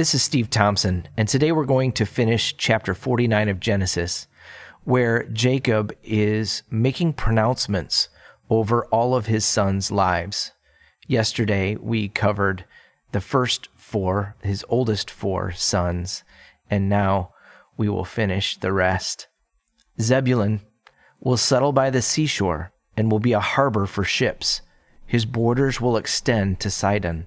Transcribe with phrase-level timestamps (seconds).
[0.00, 4.28] This is Steve Thompson, and today we're going to finish chapter 49 of Genesis,
[4.84, 8.08] where Jacob is making pronouncements
[8.48, 10.52] over all of his sons' lives.
[11.06, 12.64] Yesterday, we covered
[13.12, 16.24] the first four, his oldest four sons,
[16.70, 17.34] and now
[17.76, 19.28] we will finish the rest.
[20.00, 20.62] Zebulun
[21.20, 24.62] will settle by the seashore and will be a harbor for ships.
[25.06, 27.26] His borders will extend to Sidon.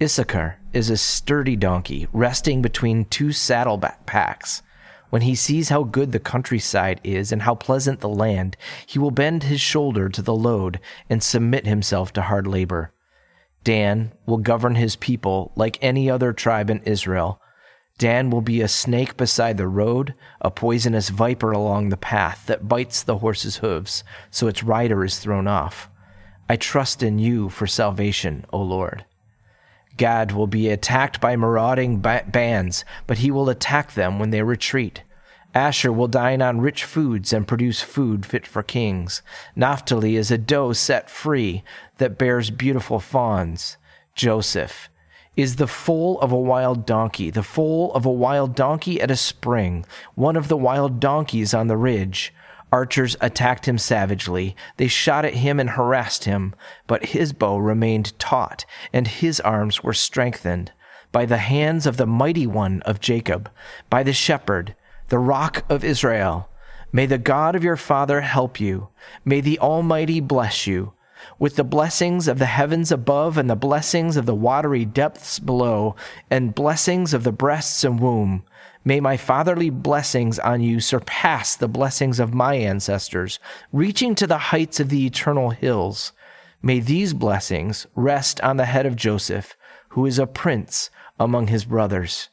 [0.00, 4.62] Issachar is a sturdy donkey resting between two saddleback packs.
[5.10, 9.10] When he sees how good the countryside is and how pleasant the land, he will
[9.10, 12.92] bend his shoulder to the load and submit himself to hard labor.
[13.62, 17.40] Dan will govern his people like any other tribe in Israel.
[17.98, 22.68] Dan will be a snake beside the road, a poisonous viper along the path that
[22.68, 25.90] bites the horse's hooves so its rider is thrown off.
[26.48, 29.04] I trust in you for salvation, O Lord.
[29.96, 34.42] Gad will be attacked by marauding ba- bands, but he will attack them when they
[34.42, 35.02] retreat.
[35.54, 39.22] Asher will dine on rich foods and produce food fit for kings.
[39.54, 41.62] Naphtali is a doe set free
[41.98, 43.76] that bears beautiful fawns.
[44.14, 44.88] Joseph
[45.36, 49.16] is the foal of a wild donkey, the foal of a wild donkey at a
[49.16, 52.32] spring, one of the wild donkeys on the ridge.
[52.72, 54.56] Archers attacked him savagely.
[54.78, 56.54] They shot at him and harassed him,
[56.86, 60.72] but his bow remained taut, and his arms were strengthened
[61.12, 63.50] by the hands of the mighty one of Jacob,
[63.90, 64.74] by the shepherd,
[65.08, 66.48] the rock of Israel.
[66.90, 68.88] May the God of your father help you.
[69.24, 70.94] May the Almighty bless you.
[71.38, 75.96] With the blessings of the heavens above and the blessings of the watery depths below,
[76.30, 78.44] and blessings of the breasts and womb,
[78.84, 83.38] May my fatherly blessings on you surpass the blessings of my ancestors,
[83.72, 86.12] reaching to the heights of the eternal hills.
[86.62, 89.56] May these blessings rest on the head of Joseph,
[89.90, 92.28] who is a prince among his brothers.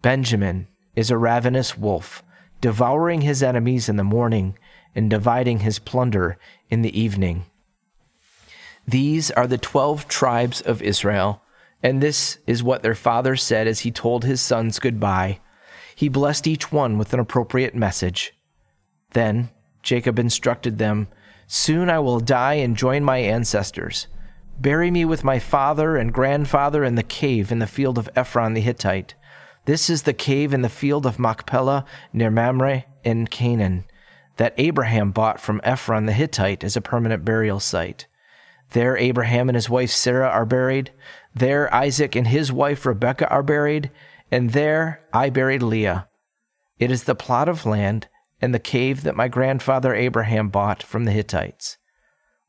[0.00, 0.66] Benjamin
[0.96, 2.24] is a ravenous wolf,
[2.60, 4.58] devouring his enemies in the morning
[4.94, 6.38] and dividing his plunder
[6.70, 7.46] in the evening.
[8.86, 11.42] These are the twelve tribes of Israel,
[11.82, 15.40] and this is what their father said as he told his sons goodbye
[15.94, 18.34] he blessed each one with an appropriate message.
[19.10, 19.50] Then
[19.82, 21.08] Jacob instructed them
[21.46, 24.06] Soon I will die and join my ancestors.
[24.58, 28.54] Bury me with my father and grandfather in the cave in the field of Ephron
[28.54, 29.14] the Hittite.
[29.66, 33.84] This is the cave in the field of Machpelah near Mamre in Canaan
[34.38, 38.06] that Abraham bought from Ephron the Hittite as a permanent burial site.
[38.72, 40.92] There Abraham and his wife Sarah are buried.
[41.34, 43.90] There Isaac and his wife Rebekah are buried
[44.30, 46.08] and there I buried Leah.
[46.78, 48.08] It is the plot of land
[48.40, 51.76] and the cave that my grandfather Abraham bought from the Hittites.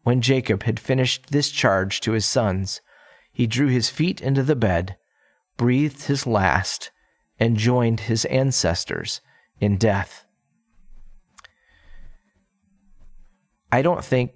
[0.04, 2.82] When Jacob had finished this charge to his sons,
[3.32, 4.96] he drew his feet into the bed,
[5.58, 6.92] breathed his last,
[7.40, 9.22] and joined his ancestors
[9.60, 10.26] in death.
[13.72, 14.32] I don't think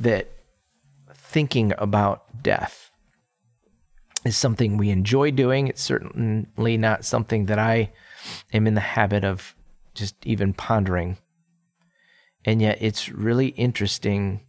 [0.00, 0.31] that
[1.14, 2.90] thinking about death
[4.24, 5.68] is something we enjoy doing.
[5.68, 7.92] It's certainly not something that I
[8.52, 9.54] am in the habit of
[9.94, 11.18] just even pondering.
[12.44, 14.40] And yet it's really interesting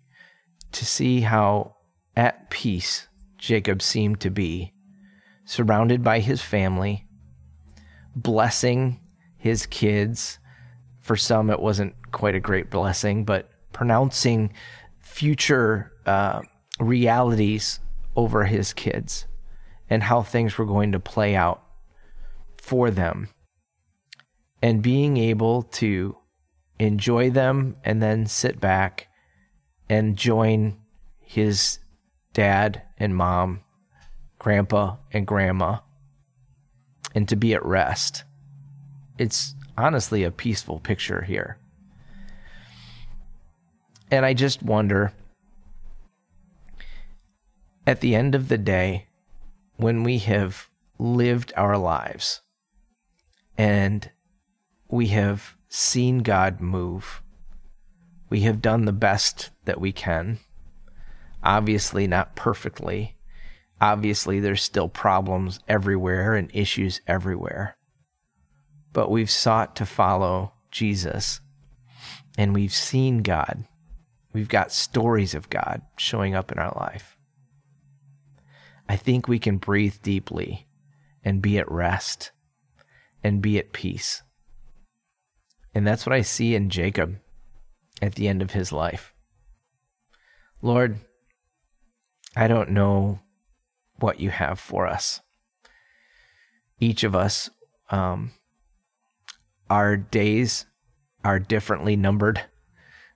[0.71, 1.75] to see how
[2.15, 3.07] at peace
[3.37, 4.73] Jacob seemed to be,
[5.45, 7.07] surrounded by his family,
[8.15, 8.99] blessing
[9.37, 10.39] his kids.
[11.01, 14.53] For some, it wasn't quite a great blessing, but pronouncing
[15.01, 16.41] future uh,
[16.79, 17.79] realities
[18.15, 19.25] over his kids
[19.89, 21.63] and how things were going to play out
[22.57, 23.29] for them.
[24.61, 26.17] And being able to
[26.79, 29.07] enjoy them and then sit back
[29.89, 30.77] and join
[31.19, 31.79] his
[32.33, 33.61] dad and mom,
[34.39, 35.79] grandpa and grandma,
[37.13, 38.23] and to be at rest.
[39.17, 41.57] It's honestly a peaceful picture here.
[44.09, 45.11] And I just wonder
[47.85, 49.07] at the end of the day,
[49.75, 52.41] when we have lived our lives
[53.57, 54.09] and
[54.89, 57.21] we have seen God move,
[58.29, 60.39] we have done the best that we can.
[61.43, 63.17] Obviously, not perfectly.
[63.81, 67.75] Obviously, there's still problems everywhere and issues everywhere.
[68.93, 71.41] But we've sought to follow Jesus
[72.37, 73.65] and we've seen God.
[74.31, 77.17] We've got stories of God showing up in our life.
[78.87, 80.67] I think we can breathe deeply
[81.23, 82.31] and be at rest
[83.23, 84.21] and be at peace.
[85.73, 87.17] And that's what I see in Jacob
[88.01, 89.13] at the end of his life.
[90.61, 90.99] Lord,
[92.35, 93.19] I don't know
[93.99, 95.21] what you have for us.
[96.79, 97.49] each of us,
[97.91, 98.31] um,
[99.69, 100.65] our days
[101.23, 102.43] are differently numbered.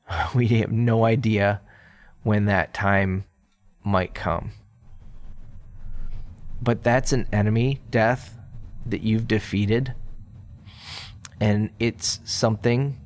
[0.33, 1.59] We have no idea
[2.23, 3.25] when that time
[3.83, 4.51] might come.
[6.61, 8.37] But that's an enemy, death,
[8.85, 9.93] that you've defeated.
[11.39, 12.99] And it's something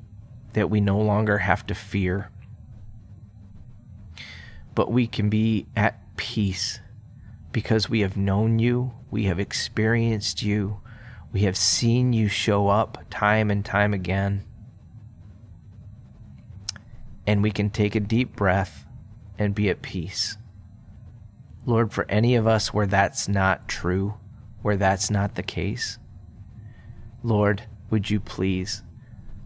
[0.54, 2.30] that we no longer have to fear.
[4.74, 6.80] But we can be at peace
[7.52, 10.80] because we have known you, we have experienced you,
[11.34, 14.46] we have seen you show up time and time again.
[17.28, 18.86] And we can take a deep breath
[19.38, 20.38] and be at peace.
[21.66, 24.16] Lord, for any of us where that's not true,
[24.62, 26.00] where that's not the case,
[27.24, 28.82] Lord, would you please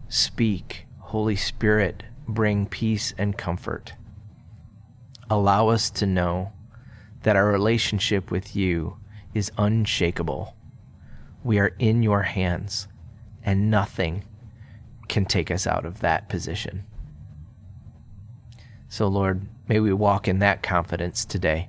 [0.08, 3.92] speak, Holy Spirit, bring peace and comfort.
[5.28, 6.52] Allow us to know
[7.22, 8.96] that our relationship with you
[9.34, 10.56] is unshakable.
[11.44, 12.88] We are in your hands,
[13.44, 14.24] and nothing
[15.08, 16.84] can take us out of that position.
[18.88, 21.68] So, Lord, may we walk in that confidence today.